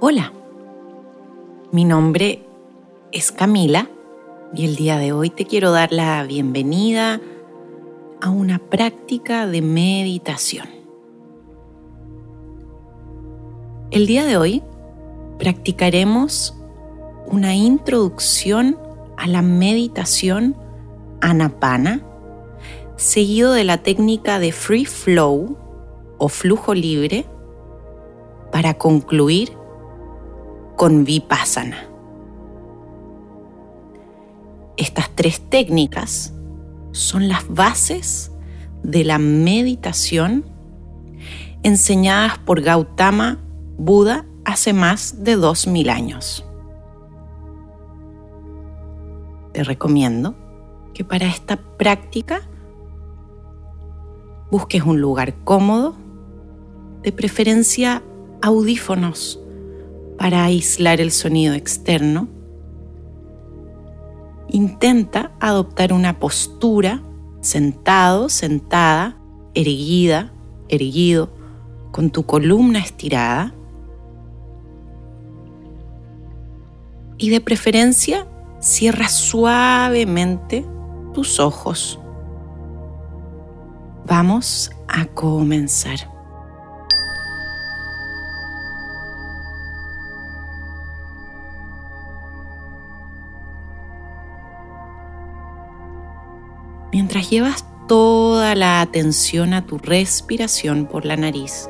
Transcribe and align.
Hola, 0.00 0.32
mi 1.72 1.84
nombre 1.84 2.44
es 3.10 3.32
Camila 3.32 3.90
y 4.54 4.64
el 4.64 4.76
día 4.76 4.96
de 4.96 5.10
hoy 5.10 5.28
te 5.28 5.44
quiero 5.44 5.72
dar 5.72 5.90
la 5.90 6.22
bienvenida 6.22 7.20
a 8.20 8.30
una 8.30 8.60
práctica 8.60 9.48
de 9.48 9.60
meditación. 9.60 10.68
El 13.90 14.06
día 14.06 14.24
de 14.24 14.36
hoy 14.36 14.62
practicaremos 15.36 16.56
una 17.26 17.56
introducción 17.56 18.78
a 19.16 19.26
la 19.26 19.42
meditación 19.42 20.54
Anapana, 21.20 22.06
seguido 22.94 23.52
de 23.52 23.64
la 23.64 23.78
técnica 23.78 24.38
de 24.38 24.52
Free 24.52 24.84
Flow 24.84 25.56
o 26.18 26.28
flujo 26.28 26.72
libre, 26.72 27.26
para 28.52 28.74
concluir 28.74 29.57
con 30.78 31.04
Vipassana. 31.04 31.88
Estas 34.76 35.10
tres 35.16 35.40
técnicas 35.50 36.32
son 36.92 37.28
las 37.28 37.48
bases 37.48 38.30
de 38.84 39.02
la 39.02 39.18
meditación 39.18 40.44
enseñadas 41.64 42.38
por 42.38 42.60
Gautama 42.60 43.38
Buda 43.76 44.24
hace 44.44 44.72
más 44.72 45.24
de 45.24 45.34
2000 45.34 45.90
años. 45.90 46.46
Te 49.52 49.64
recomiendo 49.64 50.36
que 50.94 51.04
para 51.04 51.26
esta 51.26 51.56
práctica 51.56 52.48
busques 54.52 54.84
un 54.84 55.00
lugar 55.00 55.34
cómodo, 55.42 55.96
de 57.02 57.10
preferencia 57.10 58.00
audífonos 58.42 59.42
para 60.18 60.44
aislar 60.44 61.00
el 61.00 61.12
sonido 61.12 61.54
externo. 61.54 62.28
Intenta 64.48 65.32
adoptar 65.40 65.92
una 65.92 66.18
postura 66.18 67.02
sentado, 67.40 68.28
sentada, 68.28 69.16
erguida, 69.54 70.32
erguido, 70.68 71.30
con 71.92 72.10
tu 72.10 72.24
columna 72.24 72.80
estirada. 72.80 73.54
Y 77.16 77.30
de 77.30 77.40
preferencia, 77.40 78.26
cierra 78.60 79.08
suavemente 79.08 80.64
tus 81.14 81.40
ojos. 81.40 81.98
Vamos 84.06 84.70
a 84.88 85.06
comenzar. 85.06 86.17
Mientras 96.92 97.30
llevas 97.30 97.66
toda 97.86 98.54
la 98.54 98.80
atención 98.80 99.54
a 99.54 99.66
tu 99.66 99.78
respiración 99.78 100.86
por 100.86 101.04
la 101.04 101.16
nariz. 101.16 101.68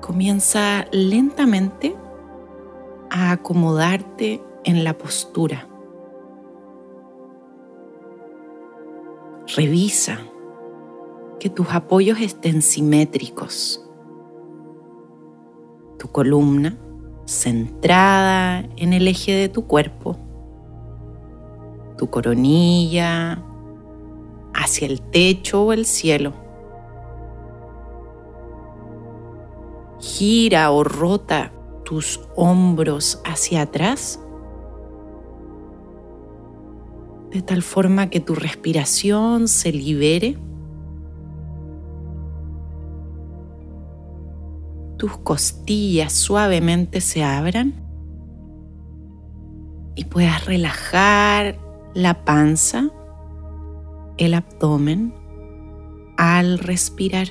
Comienza 0.00 0.86
lentamente 0.90 1.94
a 3.10 3.32
acomodarte 3.32 4.42
en 4.64 4.84
la 4.84 4.96
postura. 4.96 5.68
Revisa 9.56 10.20
que 11.40 11.50
tus 11.50 11.68
apoyos 11.70 12.20
estén 12.20 12.62
simétricos. 12.62 13.84
Tu 15.98 16.08
columna 16.08 16.76
centrada 17.26 18.60
en 18.76 18.92
el 18.92 19.08
eje 19.08 19.32
de 19.32 19.48
tu 19.48 19.66
cuerpo 19.66 20.16
tu 21.98 22.08
coronilla 22.08 23.44
hacia 24.54 24.86
el 24.86 25.02
techo 25.02 25.64
o 25.64 25.72
el 25.74 25.84
cielo. 25.84 26.32
Gira 30.00 30.70
o 30.70 30.84
rota 30.84 31.52
tus 31.84 32.20
hombros 32.36 33.20
hacia 33.24 33.62
atrás 33.62 34.20
de 37.30 37.42
tal 37.42 37.62
forma 37.62 38.08
que 38.08 38.20
tu 38.20 38.34
respiración 38.34 39.48
se 39.48 39.72
libere. 39.72 40.38
Tus 44.96 45.18
costillas 45.18 46.12
suavemente 46.12 47.00
se 47.00 47.22
abran 47.22 47.74
y 49.94 50.04
puedas 50.04 50.46
relajar 50.46 51.67
la 51.98 52.24
panza, 52.24 52.90
el 54.18 54.34
abdomen 54.34 55.12
al 56.16 56.60
respirar. 56.60 57.26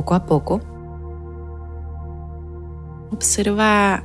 Poco 0.00 0.14
a 0.14 0.24
poco, 0.24 0.60
observa 3.12 4.02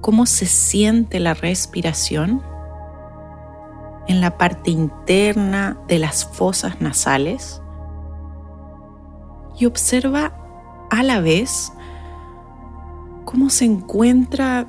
cómo 0.00 0.26
se 0.26 0.46
siente 0.46 1.20
la 1.20 1.32
respiración 1.32 2.42
en 4.08 4.20
la 4.20 4.36
parte 4.36 4.72
interna 4.72 5.78
de 5.86 6.00
las 6.00 6.24
fosas 6.24 6.80
nasales 6.80 7.62
y 9.60 9.66
observa 9.66 10.32
a 10.90 11.04
la 11.04 11.20
vez 11.20 11.72
cómo 13.24 13.48
se 13.48 13.66
encuentra 13.66 14.66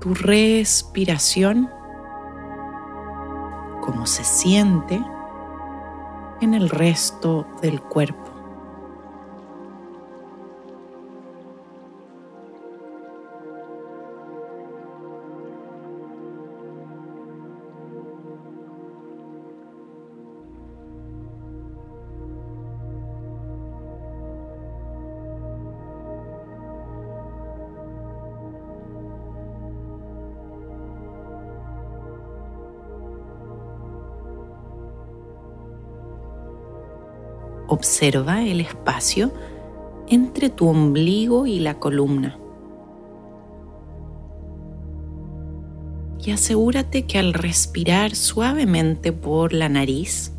tu 0.00 0.14
respiración, 0.14 1.68
cómo 3.82 4.06
se 4.06 4.24
siente 4.24 5.04
en 6.40 6.54
el 6.54 6.70
resto 6.70 7.46
del 7.60 7.82
cuerpo. 7.82 8.21
Observa 37.72 38.42
el 38.44 38.60
espacio 38.60 39.32
entre 40.06 40.50
tu 40.50 40.68
ombligo 40.68 41.46
y 41.46 41.58
la 41.58 41.78
columna. 41.78 42.36
Y 46.22 46.32
asegúrate 46.32 47.06
que 47.06 47.18
al 47.18 47.32
respirar 47.32 48.14
suavemente 48.14 49.14
por 49.14 49.54
la 49.54 49.70
nariz, 49.70 50.34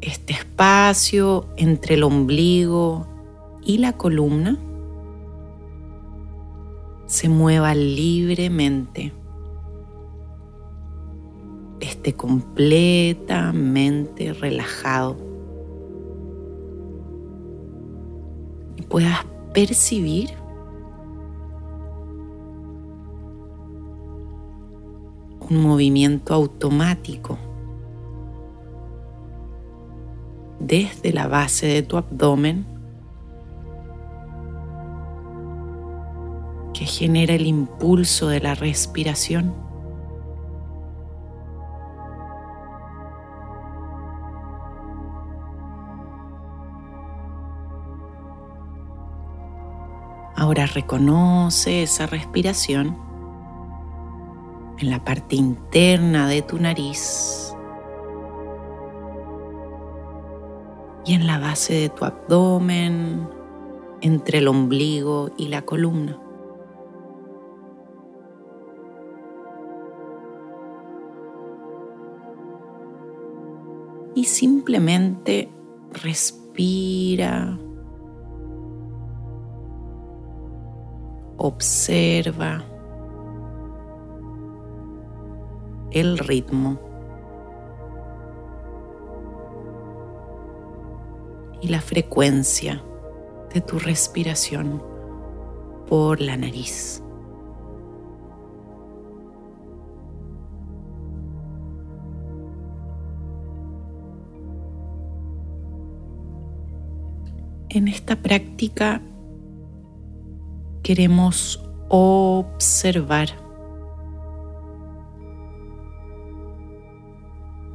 este 0.00 0.32
espacio 0.32 1.44
entre 1.58 1.96
el 1.96 2.02
ombligo 2.02 3.06
y 3.62 3.76
la 3.76 3.98
columna 3.98 4.56
se 7.04 7.28
mueva 7.28 7.74
libremente 7.74 9.12
esté 12.02 12.14
completamente 12.14 14.32
relajado 14.32 15.16
y 18.76 18.82
puedas 18.82 19.24
percibir 19.54 20.30
un 25.48 25.62
movimiento 25.62 26.34
automático 26.34 27.38
desde 30.58 31.12
la 31.12 31.28
base 31.28 31.68
de 31.68 31.84
tu 31.84 31.98
abdomen 31.98 32.66
que 36.74 36.84
genera 36.84 37.34
el 37.34 37.46
impulso 37.46 38.26
de 38.26 38.40
la 38.40 38.56
respiración. 38.56 39.70
Ahora 50.52 50.66
reconoce 50.66 51.82
esa 51.82 52.04
respiración 52.04 52.94
en 54.76 54.90
la 54.90 55.02
parte 55.02 55.34
interna 55.34 56.28
de 56.28 56.42
tu 56.42 56.58
nariz 56.58 57.54
y 61.06 61.14
en 61.14 61.26
la 61.26 61.38
base 61.38 61.72
de 61.72 61.88
tu 61.88 62.04
abdomen, 62.04 63.26
entre 64.02 64.40
el 64.40 64.48
ombligo 64.48 65.30
y 65.38 65.48
la 65.48 65.62
columna. 65.62 66.20
Y 74.14 74.24
simplemente 74.24 75.50
respira 75.92 77.58
observa 81.36 82.64
el 85.90 86.18
ritmo 86.18 86.78
y 91.60 91.68
la 91.68 91.80
frecuencia 91.80 92.82
de 93.52 93.60
tu 93.60 93.78
respiración 93.78 94.82
por 95.88 96.20
la 96.20 96.36
nariz. 96.36 97.02
En 107.68 107.88
esta 107.88 108.16
práctica 108.16 109.00
queremos 110.82 111.62
observar. 111.88 113.28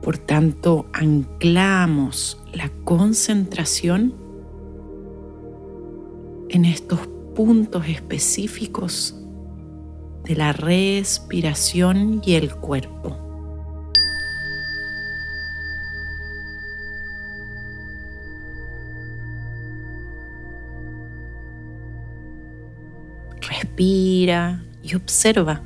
Por 0.02 0.18
tanto, 0.18 0.86
anclamos 0.94 2.42
la 2.54 2.70
concentración 2.84 4.14
en 6.50 6.66
estos 6.66 7.00
puntos 7.36 7.88
específicos 7.88 9.16
de 10.24 10.36
la 10.36 10.54
respiración 10.54 12.22
y 12.26 12.36
el 12.36 12.56
cuerpo. 12.56 13.27
Respira 23.78 24.60
y 24.82 24.96
observa 24.96 25.62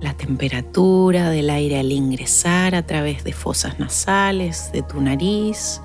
la 0.00 0.12
temperatura 0.14 1.30
del 1.30 1.48
aire 1.48 1.78
al 1.80 1.90
ingresar 1.90 2.74
a 2.74 2.84
través 2.84 3.24
de 3.24 3.32
fosas 3.32 3.80
nasales 3.80 4.70
de 4.72 4.82
tu 4.82 5.00
nariz 5.00 5.80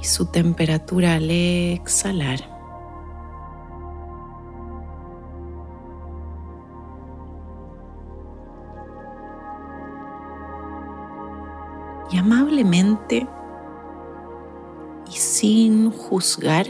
y 0.00 0.04
su 0.04 0.26
temperatura 0.26 1.14
al 1.14 1.30
exhalar. 1.30 2.40
Y 12.10 12.18
amablemente 12.18 13.28
sin 15.46 15.92
juzgar, 15.92 16.66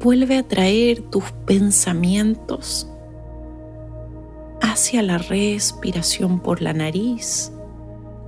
vuelve 0.00 0.38
a 0.38 0.46
traer 0.46 1.02
tus 1.10 1.24
pensamientos 1.46 2.88
hacia 4.60 5.02
la 5.02 5.18
respiración 5.18 6.38
por 6.38 6.62
la 6.62 6.72
nariz 6.72 7.52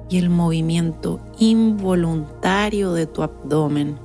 y 0.09 0.19
el 0.19 0.29
movimiento 0.29 1.21
involuntario 1.39 2.93
de 2.95 3.07
tu 3.07 3.23
abdomen. 3.23 3.97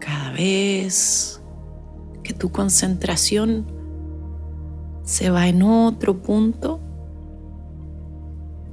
Cada 0.00 0.32
vez 0.32 1.37
tu 2.38 2.50
concentración 2.50 3.66
se 5.02 5.30
va 5.30 5.48
en 5.48 5.62
otro 5.62 6.22
punto, 6.22 6.80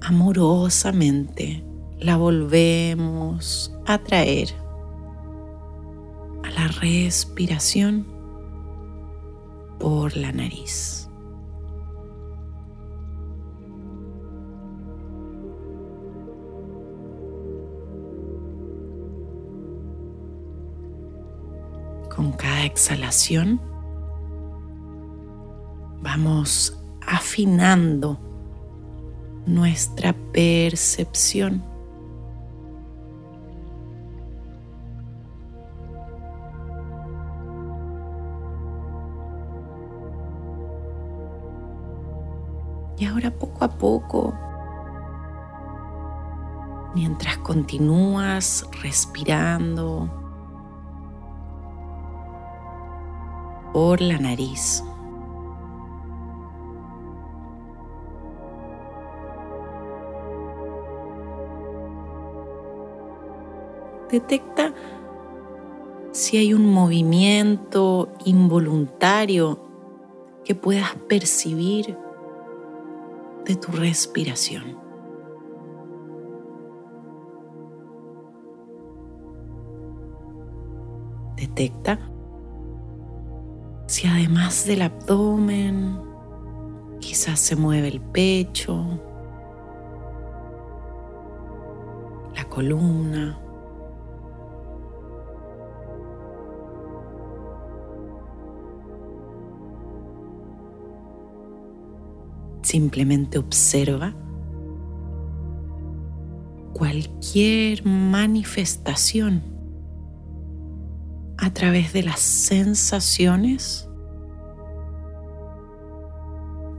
amorosamente 0.02 1.64
la 2.00 2.18
volvemos 2.18 3.74
a 3.86 3.98
traer 4.00 4.50
a 6.44 6.50
la 6.52 6.68
respiración 6.68 8.06
por 9.80 10.16
la 10.16 10.32
nariz. 10.32 11.05
Exhalación 22.66 23.60
vamos 26.06 26.78
afinando 27.06 28.20
nuestra 29.48 30.14
percepción. 30.32 31.64
Y 42.98 43.06
ahora 43.06 43.30
poco 43.32 43.66
a 43.66 43.70
poco, 43.70 44.34
mientras 46.94 47.38
continúas 47.40 48.66
respirando, 48.82 50.25
por 53.76 54.00
la 54.00 54.18
nariz. 54.18 54.86
Detecta 64.10 64.74
si 66.14 66.38
hay 66.38 66.54
un 66.54 66.72
movimiento 66.72 68.08
involuntario 68.24 69.60
que 70.46 70.56
puedas 70.56 70.96
percibir 71.10 71.98
de 73.44 73.56
tu 73.58 73.74
respiración. 73.74 74.80
Detecta 81.36 82.15
si 83.88 84.08
además 84.08 84.66
del 84.66 84.82
abdomen 84.82 86.00
quizás 87.00 87.40
se 87.40 87.56
mueve 87.56 87.88
el 87.88 88.02
pecho, 88.02 88.84
la 92.36 92.46
columna. 92.46 93.40
Simplemente 102.64 103.38
observa 103.38 104.16
cualquier 106.74 107.86
manifestación 107.86 109.55
a 111.46 111.54
través 111.54 111.94
de 111.94 112.02
las 112.02 112.22
sensaciones 112.22 113.88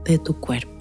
de 0.03 0.19
tu 0.19 0.37
cuerpo. 0.41 0.75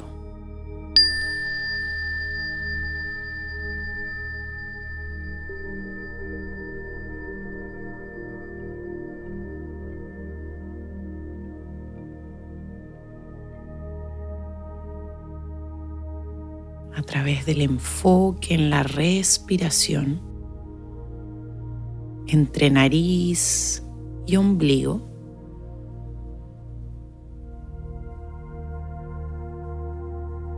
a 16.92 17.02
través 17.02 17.44
del 17.44 17.60
enfoque 17.60 18.54
en 18.54 18.70
la 18.70 18.82
respiración 18.82 20.35
entre 22.26 22.70
nariz 22.70 23.82
y 24.26 24.36
ombligo. 24.36 25.00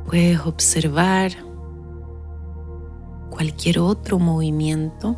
Puedes 0.06 0.40
observar 0.46 1.32
cualquier 3.30 3.78
otro 3.78 4.18
movimiento 4.18 5.16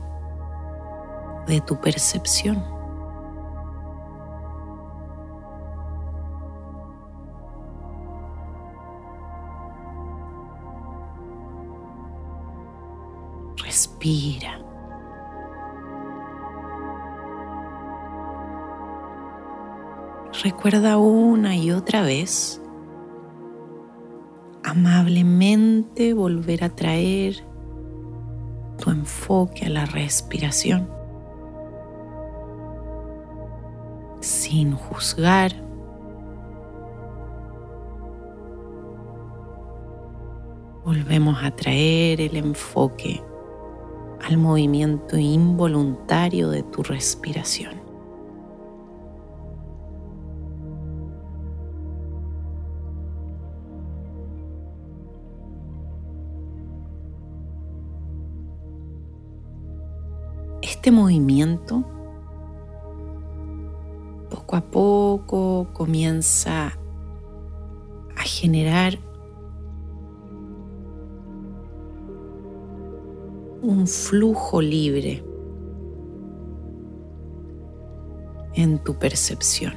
de 1.46 1.60
tu 1.60 1.80
percepción. 1.80 2.62
Respira. 13.62 14.59
Recuerda 20.42 20.96
una 20.96 21.54
y 21.54 21.70
otra 21.70 22.00
vez 22.00 22.62
amablemente 24.64 26.14
volver 26.14 26.64
a 26.64 26.70
traer 26.70 27.44
tu 28.78 28.90
enfoque 28.90 29.66
a 29.66 29.68
la 29.68 29.84
respiración 29.84 30.88
sin 34.20 34.72
juzgar. 34.72 35.52
Volvemos 40.86 41.36
a 41.44 41.50
traer 41.50 42.22
el 42.22 42.36
enfoque 42.38 43.22
al 44.26 44.38
movimiento 44.38 45.18
involuntario 45.18 46.48
de 46.48 46.62
tu 46.62 46.82
respiración. 46.82 47.79
Este 60.80 60.92
movimiento 60.92 61.84
poco 64.30 64.56
a 64.56 64.62
poco 64.62 65.68
comienza 65.74 66.68
a 68.16 68.22
generar 68.22 68.98
un 73.60 73.86
flujo 73.86 74.62
libre 74.62 75.22
en 78.54 78.78
tu 78.78 78.94
percepción. 78.94 79.74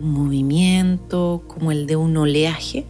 Movimiento 0.00 0.55
como 1.08 1.70
el 1.70 1.86
de 1.86 1.96
un 1.96 2.16
oleaje 2.16 2.86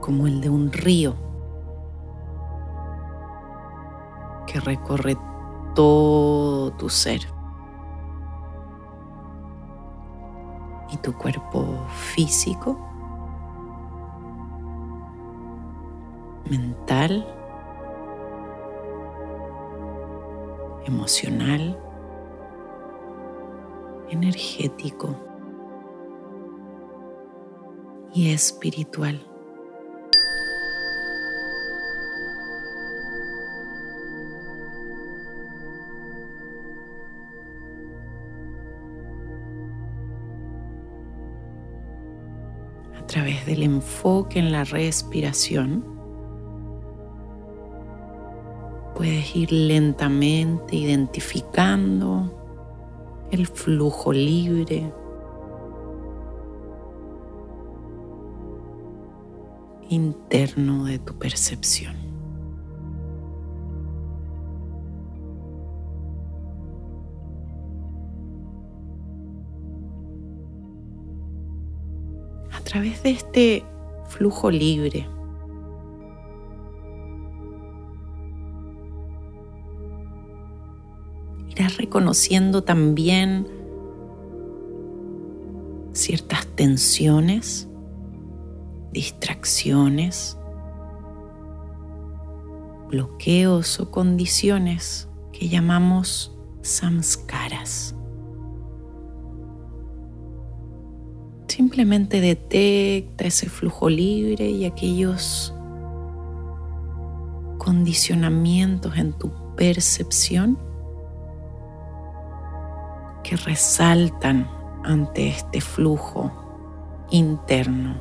como 0.00 0.26
el 0.26 0.40
de 0.40 0.50
un 0.50 0.72
río 0.72 1.14
que 4.46 4.60
recorre 4.60 5.16
todo 5.74 6.72
tu 6.72 6.90
ser. 6.90 7.22
Y 10.90 10.96
tu 10.98 11.14
cuerpo 11.14 11.86
físico, 11.88 12.76
mental, 16.50 17.26
emocional, 20.92 21.78
energético 24.10 25.16
y 28.14 28.30
espiritual. 28.30 29.26
través 43.12 43.44
del 43.44 43.62
enfoque 43.62 44.38
en 44.38 44.52
la 44.52 44.64
respiración, 44.64 45.91
ir 49.34 49.52
lentamente 49.52 50.76
identificando 50.76 52.30
el 53.30 53.46
flujo 53.46 54.12
libre 54.12 54.92
interno 59.88 60.84
de 60.84 60.98
tu 60.98 61.14
percepción. 61.14 62.12
a 72.52 72.60
través 72.64 73.02
de 73.02 73.10
este 73.10 73.64
flujo 74.08 74.50
libre. 74.50 75.06
Reconociendo 82.02 82.64
también 82.64 83.46
ciertas 85.92 86.48
tensiones, 86.56 87.68
distracciones, 88.92 90.36
bloqueos 92.88 93.78
o 93.78 93.88
condiciones 93.92 95.08
que 95.32 95.48
llamamos 95.48 96.36
samskaras. 96.62 97.94
Simplemente 101.46 102.20
detecta 102.20 103.26
ese 103.26 103.48
flujo 103.48 103.88
libre 103.88 104.50
y 104.50 104.64
aquellos 104.64 105.54
condicionamientos 107.58 108.96
en 108.96 109.12
tu 109.12 109.30
percepción 109.54 110.71
que 113.32 113.36
resaltan 113.36 114.46
ante 114.84 115.28
este 115.28 115.62
flujo 115.62 116.30
interno 117.10 117.98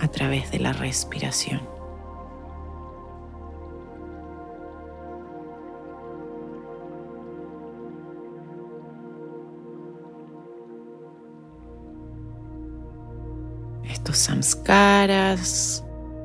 a 0.00 0.08
través 0.08 0.50
de 0.50 0.58
la 0.58 0.72
respiración. 0.72 1.60
estos 13.84 14.16
samskaras 14.16 15.84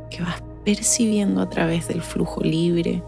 que 0.09 0.21
vas 0.21 0.41
percibiendo 0.63 1.41
a 1.41 1.49
través 1.49 1.89
del 1.89 2.01
flujo 2.01 2.39
libre. 2.41 3.03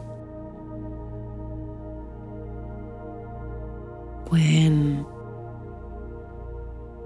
Pueden 4.30 5.06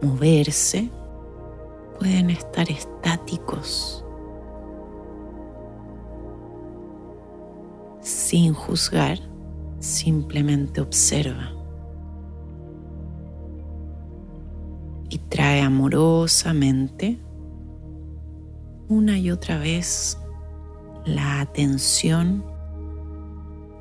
moverse, 0.01 0.89
pueden 1.99 2.31
estar 2.31 2.69
estáticos, 2.69 4.03
sin 8.01 8.53
juzgar, 8.53 9.19
simplemente 9.79 10.81
observa. 10.81 11.53
Y 15.09 15.19
trae 15.19 15.61
amorosamente 15.61 17.19
una 18.87 19.17
y 19.19 19.29
otra 19.29 19.59
vez 19.59 20.17
la 21.05 21.41
atención 21.41 22.43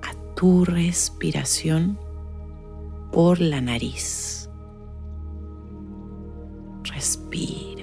a 0.03 0.35
tu 0.35 0.65
respiración 0.65 1.99
por 3.13 3.41
la 3.41 3.61
nariz. 3.61 4.49
Respira. 6.85 7.80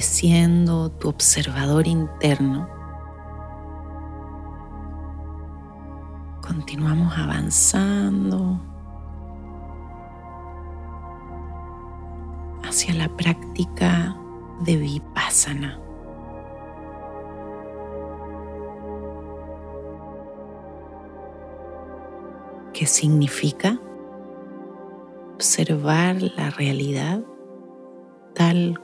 Estableciendo 0.00 0.90
tu 0.92 1.10
observador 1.10 1.86
interno, 1.86 2.66
continuamos 6.40 7.12
avanzando 7.18 8.58
hacia 12.64 12.94
la 12.94 13.08
práctica 13.08 14.16
de 14.60 14.76
vipassana. 14.76 15.78
¿Qué 22.72 22.86
significa 22.86 23.78
observar 25.34 26.22
la 26.22 26.48
realidad 26.48 27.20
tal 28.34 28.80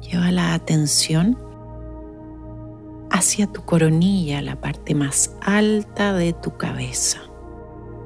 Lleva 0.00 0.30
la 0.30 0.54
atención 0.54 1.38
hacia 3.10 3.46
tu 3.46 3.62
coronilla, 3.62 4.42
la 4.42 4.60
parte 4.60 4.94
más 4.94 5.34
alta 5.40 6.12
de 6.12 6.32
tu 6.32 6.56
cabeza, 6.56 7.18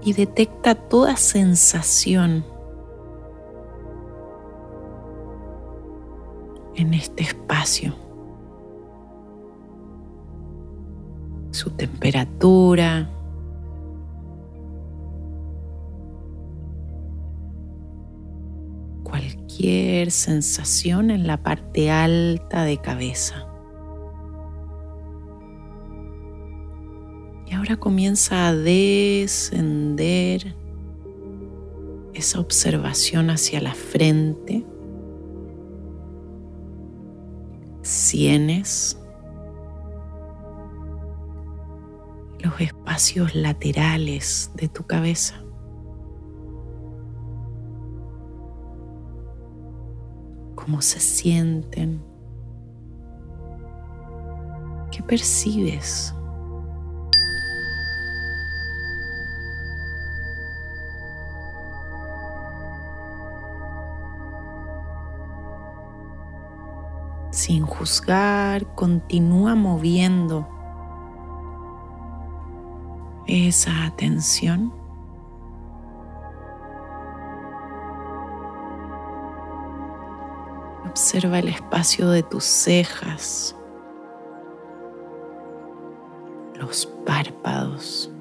y 0.02 0.12
detecta 0.12 0.75
toda 0.75 1.16
sensación 1.16 2.44
en 6.75 6.94
este 6.94 7.22
espacio. 7.25 8.12
Su 11.62 11.71
temperatura. 11.71 13.09
Cualquier 19.04 20.11
sensación 20.11 21.12
en 21.12 21.28
la 21.28 21.40
parte 21.40 21.88
alta 21.88 22.64
de 22.64 22.78
cabeza. 22.78 23.47
Y 27.47 27.54
ahora 27.54 27.76
comienza 27.76 28.49
a 28.49 28.54
descender 28.57 30.57
esa 32.12 32.40
observación 32.40 33.31
hacia 33.31 33.61
la 33.61 33.75
frente 33.75 34.66
sienes, 37.83 38.99
espacios 42.62 43.35
laterales 43.35 44.51
de 44.55 44.68
tu 44.68 44.85
cabeza. 44.85 45.42
cómo 50.64 50.81
se 50.81 51.01
sienten, 51.01 52.01
qué 54.90 55.03
percibes. 55.03 56.14
sin 67.31 67.64
juzgar, 67.64 68.72
continúa 68.75 69.55
moviendo 69.57 70.46
esa 73.26 73.87
atención. 73.87 74.72
Observa 80.88 81.38
el 81.38 81.48
espacio 81.48 82.11
de 82.11 82.22
tus 82.22 82.44
cejas, 82.44 83.56
los 86.54 86.87
párpados 87.06 88.12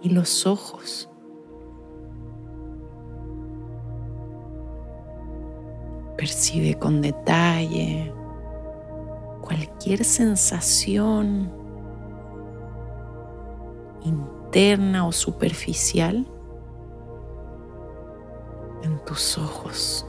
y 0.00 0.10
los 0.10 0.46
ojos. 0.46 1.10
Percibe 6.16 6.78
con 6.78 7.00
detalle 7.00 8.12
cualquier 9.40 10.04
sensación 10.04 11.57
interna 14.02 15.06
o 15.06 15.12
superficial 15.12 16.26
en 18.82 19.04
tus 19.04 19.38
ojos. 19.38 20.06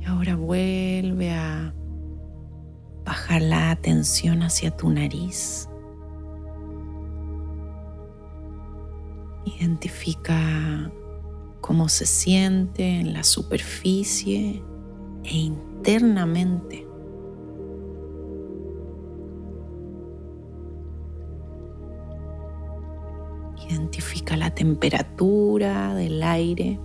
Y 0.00 0.04
ahora 0.04 0.36
vuelve 0.36 1.32
a 1.32 1.74
bajar 3.04 3.42
la 3.42 3.70
atención 3.70 4.42
hacia 4.42 4.76
tu 4.76 4.90
nariz. 4.90 5.68
Identifica 9.44 10.90
cómo 11.62 11.88
se 11.88 12.04
siente 12.04 13.00
en 13.00 13.14
la 13.14 13.24
superficie 13.24 14.62
e 15.24 15.34
internamente. 15.34 16.86
Identifica 23.70 24.36
la 24.36 24.54
temperatura 24.54 25.94
del 25.94 26.22
aire 26.22 26.78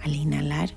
al 0.00 0.14
inhalar. 0.14 0.70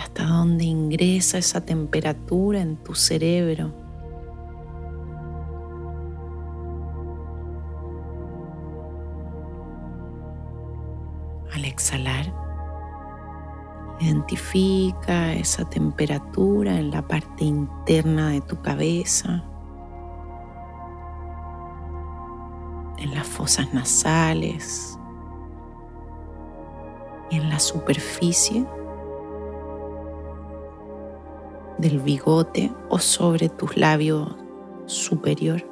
hasta 0.00 0.24
dónde 0.24 0.64
ingresa 0.64 1.38
esa 1.38 1.60
temperatura 1.60 2.60
en 2.60 2.76
tu 2.76 2.94
cerebro. 2.94 3.72
Identifica 14.10 15.32
esa 15.34 15.64
temperatura 15.64 16.78
en 16.78 16.90
la 16.90 17.06
parte 17.06 17.44
interna 17.44 18.30
de 18.30 18.40
tu 18.40 18.60
cabeza, 18.60 19.44
en 22.98 23.14
las 23.14 23.26
fosas 23.26 23.72
nasales 23.72 24.98
y 27.30 27.36
en 27.36 27.48
la 27.48 27.60
superficie 27.60 28.66
del 31.78 32.00
bigote 32.00 32.72
o 32.88 32.98
sobre 32.98 33.48
tus 33.48 33.76
labios 33.76 34.34
superior. 34.86 35.64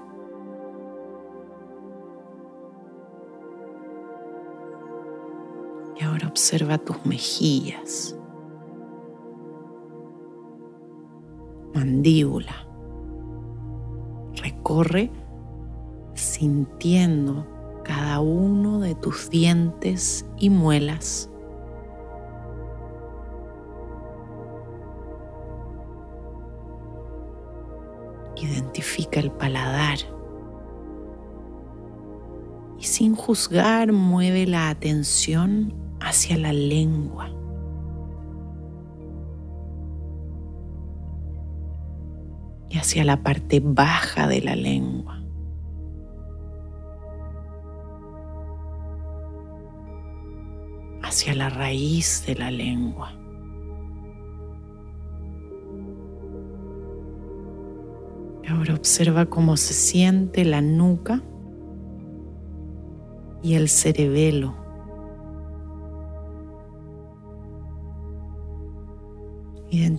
Y 5.96 6.04
ahora 6.04 6.28
observa 6.28 6.78
tus 6.78 7.04
mejillas, 7.04 8.17
mandíbula. 11.78 12.54
Recorre 14.42 15.10
sintiendo 16.14 17.46
cada 17.84 18.20
uno 18.20 18.80
de 18.80 18.94
tus 18.96 19.30
dientes 19.30 20.26
y 20.38 20.50
muelas 20.50 21.30
Identifica 28.40 29.18
el 29.18 29.32
paladar 29.32 29.98
y 32.78 32.84
sin 32.84 33.16
juzgar 33.16 33.92
mueve 33.92 34.46
la 34.46 34.68
atención 34.68 35.74
hacia 36.00 36.38
la 36.38 36.52
lengua. 36.52 37.37
Hacia 42.78 43.04
la 43.04 43.22
parte 43.22 43.60
baja 43.62 44.28
de 44.28 44.40
la 44.40 44.54
lengua. 44.54 45.20
Hacia 51.02 51.34
la 51.34 51.50
raíz 51.50 52.24
de 52.26 52.36
la 52.36 52.50
lengua. 52.50 53.12
Ahora 58.48 58.74
observa 58.74 59.26
cómo 59.26 59.56
se 59.56 59.74
siente 59.74 60.44
la 60.44 60.62
nuca 60.62 61.22
y 63.42 63.54
el 63.54 63.68
cerebelo. 63.68 64.67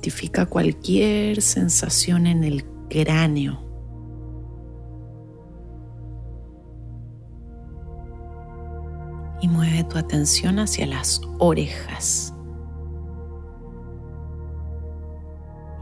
Identifica 0.10 0.48
cualquier 0.48 1.39
sensación 1.39 2.26
en 2.26 2.43
el 2.43 2.65
cráneo. 2.89 3.60
Y 9.39 9.48
mueve 9.48 9.84
tu 9.84 10.00
atención 10.00 10.58
hacia 10.58 10.88
las 10.88 11.22
orejas. 11.38 12.34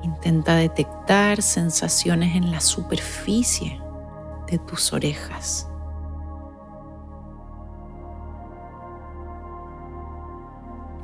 Intenta 0.04 0.58
detectar 0.58 1.42
sensaciones 1.42 2.36
en 2.36 2.52
la 2.52 2.60
superficie 2.60 3.80
de 4.52 4.58
tus 4.58 4.92
orejas. 4.92 5.70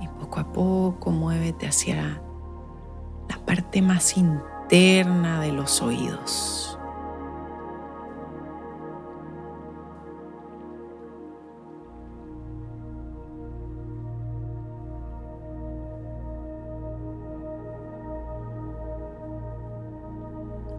Y 0.01 0.09
poco 0.09 0.41
a 0.41 0.51
poco 0.51 1.09
muévete 1.12 1.67
hacia 1.67 2.21
parte 3.45 3.82
más 3.82 4.17
interna 4.17 5.41
de 5.41 5.51
los 5.51 5.82
oídos. 5.82 6.77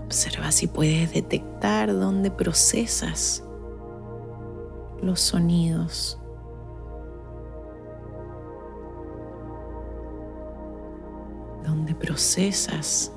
Observa 0.04 0.52
si 0.52 0.66
puedes 0.68 1.12
detectar 1.12 1.92
dónde 1.92 2.30
procesas 2.30 3.42
los 5.02 5.20
sonidos. 5.20 6.23
Procesas 12.14 13.12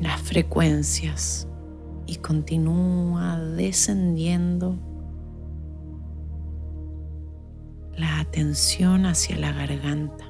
las 0.00 0.20
frecuencias 0.22 1.46
y 2.04 2.16
continúa 2.16 3.38
descendiendo 3.38 4.76
la 7.96 8.18
atención 8.18 9.06
hacia 9.06 9.36
la 9.36 9.52
garganta. 9.52 10.24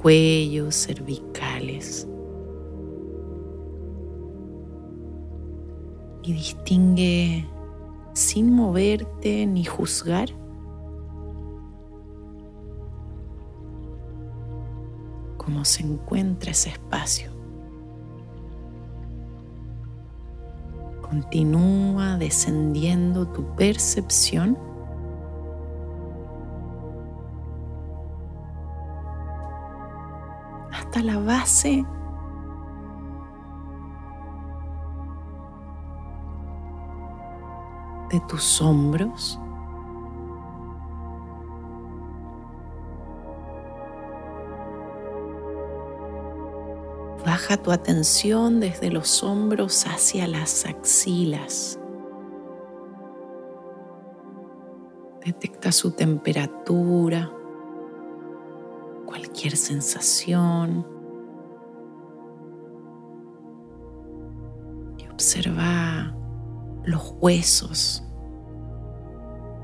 cuellos 0.00 0.86
cervicales. 0.86 2.08
Y 6.22 6.32
distingue 6.32 7.46
sin 8.12 8.54
moverte 8.54 9.46
ni 9.46 9.64
juzgar. 9.64 10.30
cómo 15.50 15.64
se 15.64 15.82
encuentra 15.82 16.52
ese 16.52 16.68
espacio. 16.68 17.32
Continúa 21.02 22.16
descendiendo 22.18 23.26
tu 23.26 23.44
percepción 23.56 24.56
hasta 30.70 31.02
la 31.02 31.18
base 31.18 31.84
de 38.10 38.20
tus 38.20 38.60
hombros. 38.60 39.38
Baja 47.24 47.56
tu 47.56 47.70
atención 47.70 48.60
desde 48.60 48.90
los 48.90 49.22
hombros 49.22 49.86
hacia 49.86 50.26
las 50.26 50.66
axilas. 50.66 51.78
Detecta 55.24 55.70
su 55.70 55.92
temperatura 55.92 57.30
cualquier 59.06 59.56
sensación 59.56 60.99
los 66.84 67.14
huesos 67.20 68.02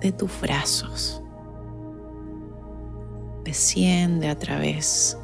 de 0.01 0.13
tus 0.13 0.41
brazos. 0.41 1.23
Desciende 3.45 4.29
a 4.29 4.39
través 4.39 5.19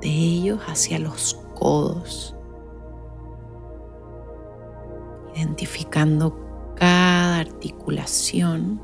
de 0.00 0.08
ellos 0.08 0.60
hacia 0.66 0.98
los 0.98 1.34
codos, 1.54 2.36
identificando 5.34 6.38
cada 6.76 7.40
articulación 7.40 8.80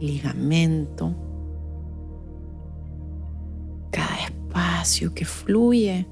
ligamento, 0.00 1.14
que 5.14 5.24
fluye 5.24 6.06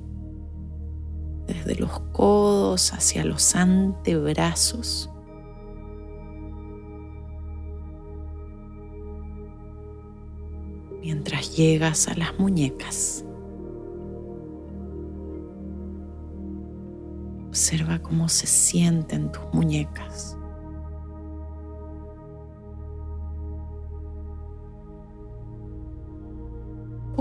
desde 1.46 1.74
los 1.76 2.00
codos 2.12 2.92
hacia 2.92 3.24
los 3.24 3.56
antebrazos. 3.56 5.10
Mientras 11.00 11.56
llegas 11.56 12.08
a 12.08 12.14
las 12.14 12.38
muñecas, 12.38 13.24
observa 17.48 17.98
cómo 18.00 18.28
se 18.28 18.46
sienten 18.46 19.32
tus 19.32 19.44
muñecas. 19.54 20.37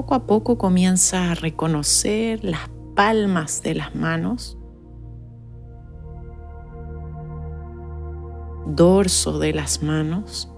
Poco 0.08 0.16
a 0.16 0.26
poco 0.26 0.58
comienza 0.58 1.32
a 1.32 1.36
reconocer 1.36 2.42
las 2.42 2.70
palmas 2.96 3.62
de 3.62 3.76
las 3.76 3.94
manos, 3.94 4.58
dorso 8.68 9.38
de 9.38 9.52
las 9.52 9.84
manos, 9.84 10.50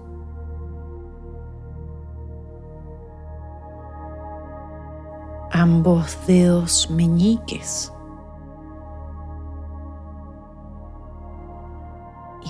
ambos 5.50 6.16
dedos 6.28 6.88
meñiques. 6.88 7.92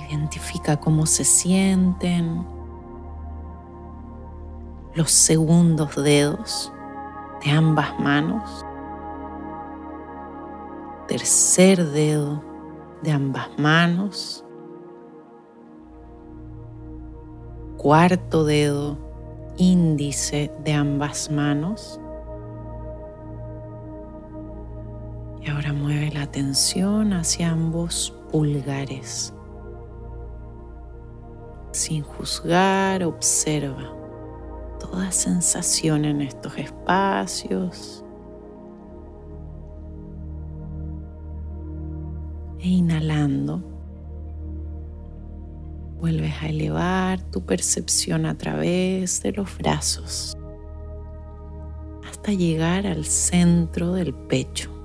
Identifica 0.07 0.79
cómo 0.79 1.07
se 1.07 1.23
sienten 1.23 2.45
los 4.93 5.09
segundos 5.09 5.95
dedos 5.95 6.71
de 7.43 7.51
ambas 7.51 7.99
manos. 7.99 8.65
Tercer 11.07 11.85
dedo 11.91 12.43
de 13.01 13.11
ambas 13.11 13.49
manos. 13.57 14.45
Cuarto 17.77 18.45
dedo 18.45 18.97
índice 19.57 20.51
de 20.63 20.73
ambas 20.73 21.31
manos. 21.31 21.99
Y 25.41 25.49
ahora 25.49 25.73
mueve 25.73 26.11
la 26.11 26.23
atención 26.23 27.13
hacia 27.13 27.49
ambos 27.49 28.15
pulgares. 28.31 29.33
Sin 31.71 32.03
juzgar, 32.03 33.03
observa 33.03 34.00
toda 34.81 35.11
sensación 35.11 36.05
en 36.05 36.21
estos 36.21 36.57
espacios. 36.57 38.03
E 42.59 42.67
inhalando, 42.67 43.63
vuelves 45.99 46.33
a 46.41 46.47
elevar 46.47 47.21
tu 47.31 47.45
percepción 47.45 48.25
a 48.25 48.37
través 48.37 49.21
de 49.21 49.31
los 49.33 49.57
brazos 49.57 50.35
hasta 52.07 52.33
llegar 52.33 52.87
al 52.87 53.05
centro 53.05 53.93
del 53.93 54.13
pecho. 54.13 54.80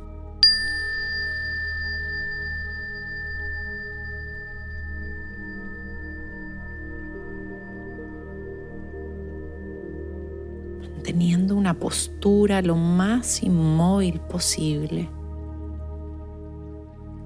Lo 12.62 12.75
más 12.75 13.43
inmóvil 13.45 14.21
posible 14.21 15.09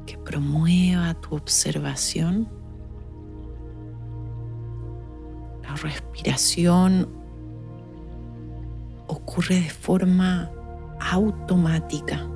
que 0.04 0.18
promueva 0.18 1.14
tu 1.14 1.36
observación. 1.36 2.46
La 5.62 5.74
respiración 5.76 7.08
ocurre 9.06 9.54
de 9.54 9.70
forma 9.70 10.50
automática. 11.10 12.26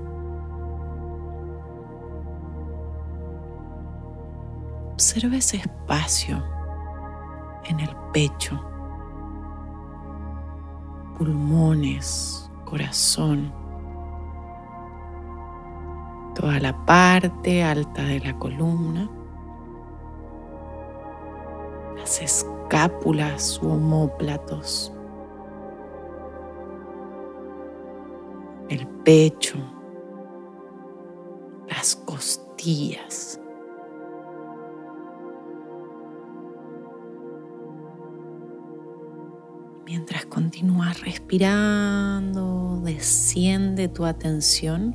Observa 4.94 5.36
ese 5.36 5.58
espacio 5.58 6.42
en 7.66 7.80
el 7.80 7.90
pecho, 8.14 8.58
pulmones, 11.18 12.43
corazón, 12.64 13.52
toda 16.34 16.58
la 16.60 16.74
parte 16.84 17.62
alta 17.62 18.02
de 18.02 18.20
la 18.20 18.38
columna, 18.38 19.10
las 21.96 22.20
escápulas 22.20 23.60
u 23.62 23.70
homóplatos, 23.70 24.92
el 28.68 28.86
pecho, 29.04 29.56
las 31.68 31.96
costillas. 31.96 33.23
Continúas 40.54 41.00
respirando, 41.00 42.80
desciende 42.84 43.88
tu 43.88 44.04
atención, 44.04 44.94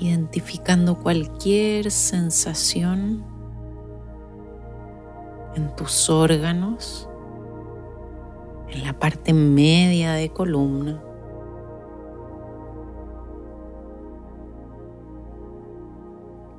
identificando 0.00 0.98
cualquier 0.98 1.90
sensación 1.90 3.22
en 5.56 5.76
tus 5.76 6.08
órganos, 6.08 7.06
en 8.70 8.82
la 8.82 8.98
parte 8.98 9.34
media 9.34 10.14
de 10.14 10.30
columna. 10.30 11.02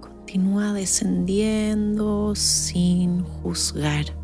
Continúa 0.02 0.72
descendiendo 0.74 2.36
sin 2.36 3.24
juzgar 3.24 4.23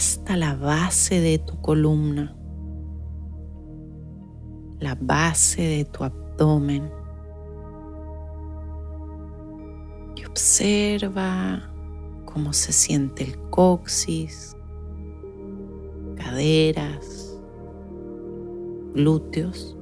hasta 0.00 0.34
la 0.34 0.54
base 0.54 1.20
de 1.20 1.36
tu 1.36 1.60
columna, 1.60 2.34
la 4.78 4.96
base 4.98 5.60
de 5.60 5.84
tu 5.84 6.04
abdomen. 6.04 6.90
Y 10.16 10.24
observa 10.24 11.70
cómo 12.24 12.54
se 12.54 12.72
siente 12.72 13.24
el 13.24 13.38
coxis, 13.50 14.56
caderas, 16.16 17.38
glúteos. 18.94 19.76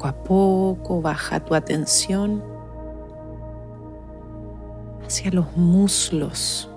Poco 0.00 0.08
a 0.08 0.24
poco 0.24 1.02
baja 1.02 1.44
tu 1.44 1.54
atención 1.54 2.42
hacia 5.04 5.30
los 5.30 5.54
muslos, 5.58 6.70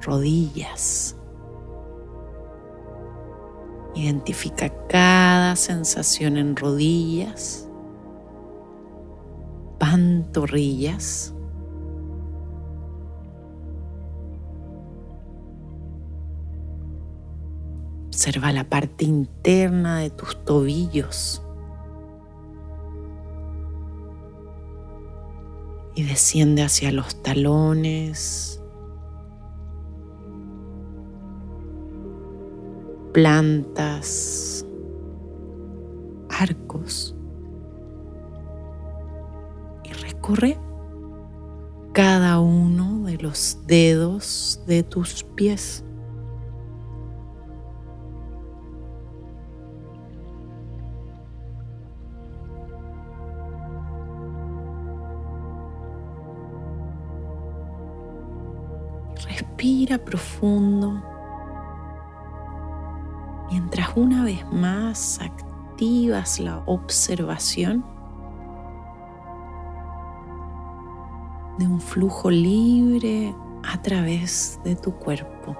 rodillas. 0.00 1.16
Identifica 3.96 4.72
cada 4.86 5.56
sensación 5.56 6.36
en 6.36 6.54
rodillas, 6.54 7.68
pantorrillas 9.80 11.35
Observa 18.26 18.50
la 18.50 18.68
parte 18.68 19.04
interna 19.04 20.00
de 20.00 20.10
tus 20.10 20.44
tobillos. 20.44 21.40
Y 25.94 26.02
desciende 26.02 26.64
hacia 26.64 26.90
los 26.90 27.22
talones, 27.22 28.60
plantas, 33.12 34.66
arcos. 36.28 37.14
Y 39.84 39.92
recorre 39.92 40.58
cada 41.92 42.40
uno 42.40 43.04
de 43.04 43.18
los 43.18 43.60
dedos 43.68 44.60
de 44.66 44.82
tus 44.82 45.22
pies. 45.22 45.84
Mientras 63.50 63.96
una 63.96 64.24
vez 64.24 64.44
más 64.52 65.20
activas 65.20 66.40
la 66.40 66.62
observación 66.66 67.84
de 71.58 71.66
un 71.66 71.80
flujo 71.80 72.30
libre 72.30 73.34
a 73.64 73.80
través 73.80 74.60
de 74.64 74.76
tu 74.76 74.92
cuerpo. 74.92 75.56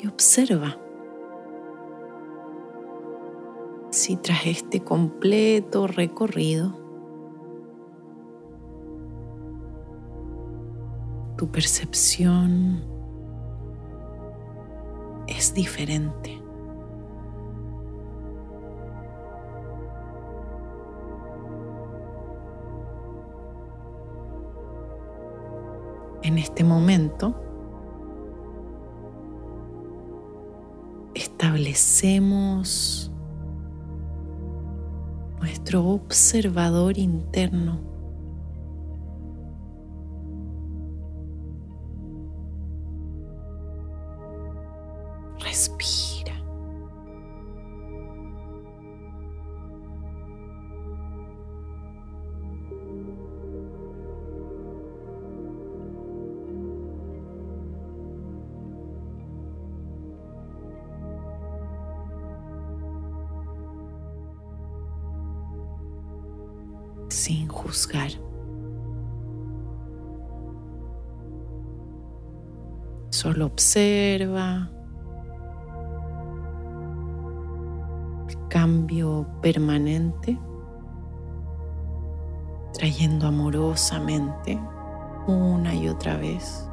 Y 0.00 0.06
observa 0.06 0.76
si 4.08 4.16
tras 4.16 4.46
este 4.46 4.80
completo 4.80 5.86
recorrido 5.86 6.72
tu 11.36 11.52
percepción 11.52 12.86
es 15.26 15.52
diferente. 15.52 16.40
En 26.22 26.38
este 26.38 26.64
momento 26.64 27.34
establecemos 31.12 33.12
nuestro 35.68 35.84
observador 35.92 36.96
interno. 36.96 37.97
Observa 73.68 74.70
el 78.30 78.48
cambio 78.48 79.26
permanente, 79.42 80.38
trayendo 82.72 83.26
amorosamente 83.26 84.58
una 85.26 85.74
y 85.74 85.86
otra 85.86 86.16
vez 86.16 86.66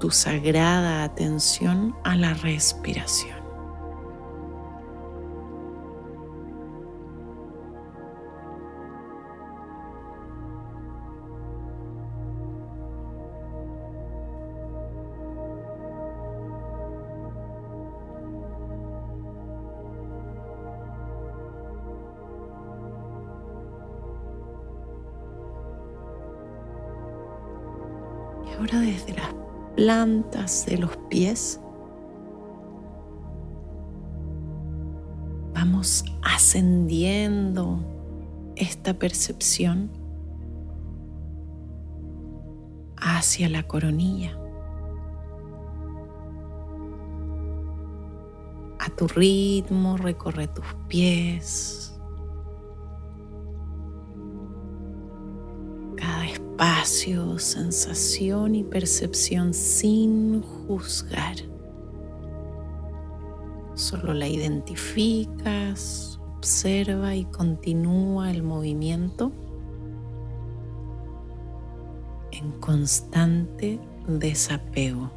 tu 0.00 0.10
sagrada 0.10 1.04
atención 1.04 1.94
a 2.02 2.16
la 2.16 2.34
respiración. 2.34 3.43
Plantas 29.84 30.64
de 30.64 30.78
los 30.78 30.96
pies 31.10 31.60
vamos 35.52 36.06
ascendiendo 36.22 37.84
esta 38.56 38.94
percepción 38.94 39.90
hacia 42.96 43.50
la 43.50 43.64
coronilla. 43.64 44.38
A 48.78 48.88
tu 48.96 49.06
ritmo 49.06 49.98
recorre 49.98 50.48
tus 50.48 50.64
pies, 50.88 51.83
espacio, 56.54 57.36
sensación 57.40 58.54
y 58.54 58.62
percepción 58.62 59.52
sin 59.52 60.40
juzgar. 60.40 61.34
Solo 63.74 64.14
la 64.14 64.28
identificas, 64.28 66.20
observa 66.36 67.16
y 67.16 67.24
continúa 67.24 68.30
el 68.30 68.44
movimiento 68.44 69.32
en 72.30 72.52
constante 72.60 73.80
desapego. 74.06 75.10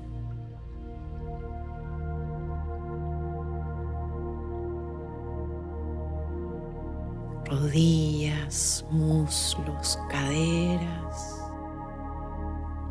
Muslos, 8.91 9.99
caderas. 10.09 11.43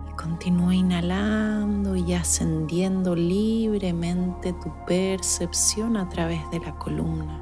Y 0.08 0.12
continúa 0.16 0.74
inhalando 0.74 1.96
y 1.96 2.12
ascendiendo 2.14 3.14
libremente 3.14 4.52
tu 4.54 4.72
percepción 4.86 5.96
a 5.96 6.08
través 6.08 6.40
de 6.50 6.60
la 6.60 6.78
columna. 6.78 7.40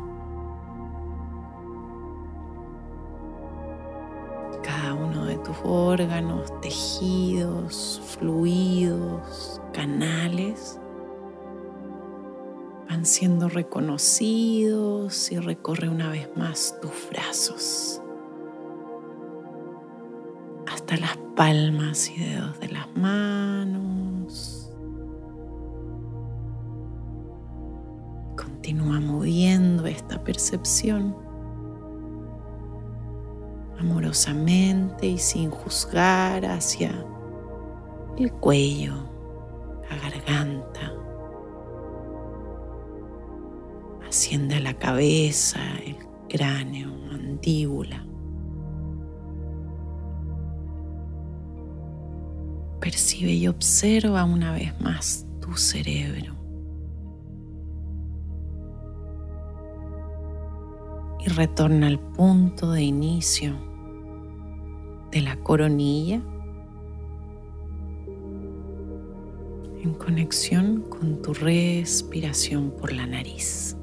Cada 4.63 4.95
uno 4.95 5.25
de 5.25 5.37
tus 5.39 5.57
órganos, 5.65 6.53
tejidos, 6.61 8.01
fluidos, 8.19 9.61
canales 9.73 10.79
van 12.89 13.05
siendo 13.05 13.49
reconocidos 13.49 15.33
y 15.33 15.39
recorre 15.39 15.89
una 15.89 16.11
vez 16.11 16.29
más 16.37 16.79
tus 16.81 16.93
brazos 17.11 18.01
las 20.97 21.17
palmas 21.37 22.11
y 22.11 22.19
dedos 22.19 22.59
de 22.61 22.69
las 22.69 22.87
manos. 22.97 24.71
Continúa 28.37 29.01
moviendo 29.01 29.87
esta 29.87 30.23
percepción 30.23 31.17
amorosamente 33.79 35.07
y 35.07 35.19
sin 35.19 35.51
juzgar 35.51 36.47
hacia 36.47 36.91
el 38.17 38.33
cuello, 38.33 38.95
la 39.91 39.97
garganta 39.97 40.95
Asciende 44.15 44.55
a 44.55 44.61
la 44.61 44.75
cabeza, 44.75 45.59
el 45.85 45.97
cráneo, 46.29 46.89
mandíbula. 47.11 48.07
Percibe 52.85 53.33
y 53.33 53.49
observa 53.49 54.25
una 54.25 54.53
vez 54.53 54.79
más 54.79 55.27
tu 55.41 55.57
cerebro. 55.57 56.35
Y 61.25 61.31
retorna 61.31 61.87
al 61.87 61.99
punto 61.99 62.73
de 62.73 62.83
inicio 62.83 63.57
de 65.11 65.23
la 65.23 65.35
coronilla 65.37 66.21
en 69.83 69.95
conexión 69.95 70.83
con 70.83 71.23
tu 71.23 71.33
respiración 71.33 72.71
por 72.71 72.93
la 72.93 73.07
nariz. 73.07 73.79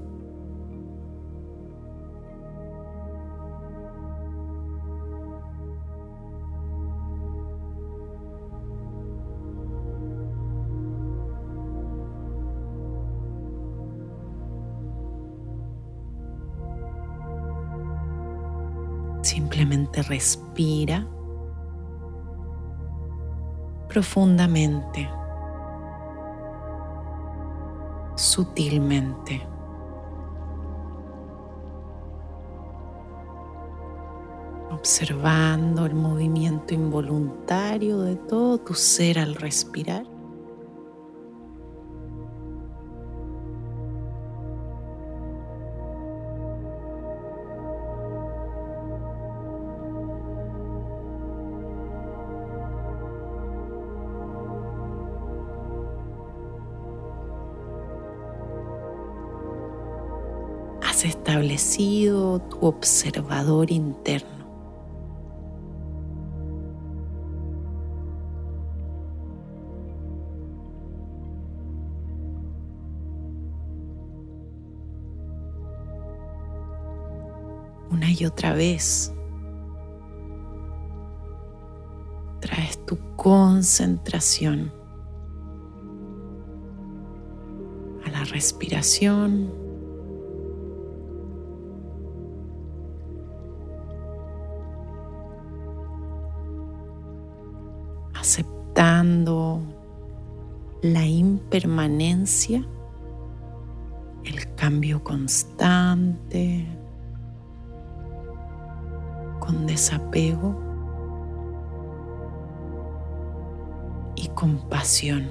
Simplemente 19.92 20.02
respira 20.04 21.08
profundamente, 23.88 25.10
sutilmente. 28.16 29.48
observando 34.72 35.86
el 35.86 35.94
movimiento 35.94 36.74
involuntario 36.74 38.00
de 38.00 38.16
todo 38.16 38.58
tu 38.58 38.74
ser 38.74 39.20
al 39.20 39.36
respirar. 39.36 40.11
Establecido 61.08 62.40
tu 62.40 62.60
observador 62.66 63.72
interno. 63.72 64.30
Una 77.90 78.12
y 78.12 78.26
otra 78.26 78.54
vez 78.54 79.14
traes 82.40 82.84
tu 82.86 82.98
concentración 83.16 84.74
a 88.06 88.10
la 88.12 88.24
respiración 88.26 89.71
permanencia, 101.52 102.66
el 104.24 104.56
cambio 104.56 105.04
constante, 105.04 106.66
con 109.40 109.68
desapego 109.68 110.56
y 114.16 114.30
compasión. 114.30 115.30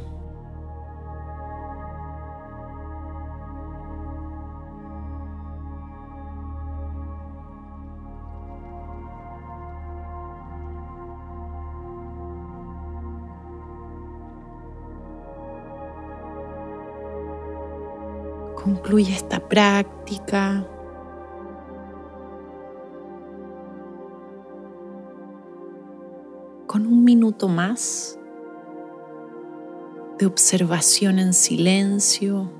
Concluye 18.63 19.15
esta 19.15 19.41
práctica. 19.49 20.67
Con 26.67 26.87
un 26.87 27.03
minuto 27.03 27.49
más 27.49 28.19
de 30.19 30.27
observación 30.27 31.19
en 31.19 31.33
silencio 31.33 32.51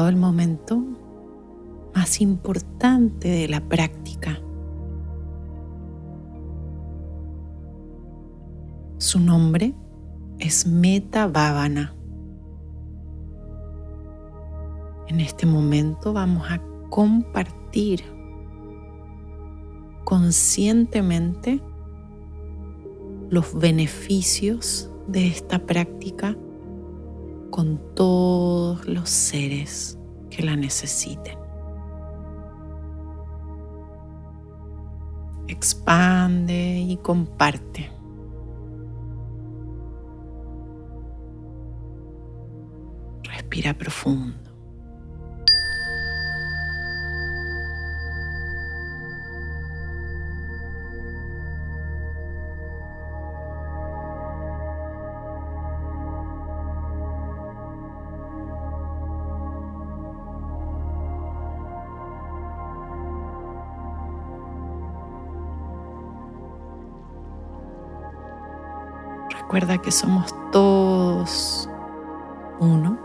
el 0.00 0.16
momento 0.16 0.82
más 1.94 2.20
importante 2.20 3.28
de 3.28 3.48
la 3.48 3.60
práctica. 3.60 4.40
Su 8.96 9.20
nombre 9.20 9.74
es 10.38 10.66
Meta 10.66 11.26
Bhavana. 11.26 11.94
En 15.08 15.20
este 15.20 15.44
momento 15.44 16.12
vamos 16.14 16.50
a 16.50 16.60
compartir 16.88 18.02
conscientemente 20.04 21.60
los 23.28 23.58
beneficios 23.58 24.90
de 25.06 25.26
esta 25.26 25.58
práctica 25.58 26.34
con 27.52 27.94
todos 27.94 28.88
los 28.88 29.10
seres 29.10 29.98
que 30.30 30.42
la 30.42 30.56
necesiten. 30.56 31.38
Expande 35.46 36.80
y 36.80 36.96
comparte. 36.96 37.92
Respira 43.22 43.74
profundo. 43.74 44.41
Recuerda 69.52 69.82
que 69.82 69.92
somos 69.92 70.34
todos 70.50 71.68
uno 72.58 72.98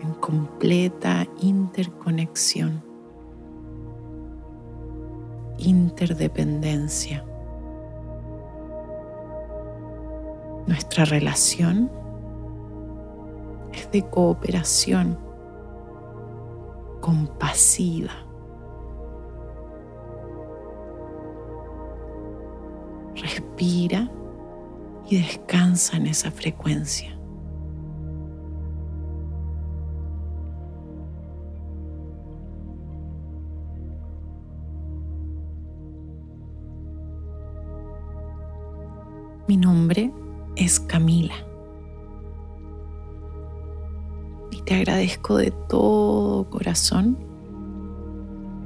en 0.00 0.12
completa 0.14 1.28
interconexión, 1.40 2.82
interdependencia. 5.58 7.24
Nuestra 10.66 11.04
relación 11.04 11.88
es 13.72 13.88
de 13.92 14.02
cooperación 14.10 15.16
compasiva. 17.00 18.10
Respira 23.14 24.10
y 25.10 25.16
descansa 25.16 25.96
en 25.96 26.06
esa 26.06 26.30
frecuencia. 26.30 27.14
Mi 39.46 39.56
nombre 39.56 40.12
es 40.56 40.78
Camila 40.78 41.32
y 44.50 44.60
te 44.60 44.74
agradezco 44.74 45.38
de 45.38 45.50
todo 45.70 46.50
corazón 46.50 47.16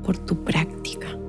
por 0.02 0.18
tu 0.18 0.42
práctica. 0.42 1.21